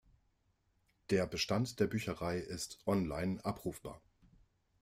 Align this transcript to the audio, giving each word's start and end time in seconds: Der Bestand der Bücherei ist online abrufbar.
Der 1.11 1.27
Bestand 1.27 1.79
der 1.79 1.85
Bücherei 1.85 2.39
ist 2.39 2.79
online 2.87 3.39
abrufbar. 3.45 4.01